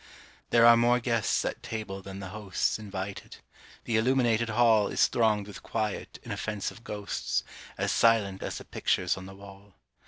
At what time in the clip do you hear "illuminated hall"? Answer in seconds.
3.97-4.87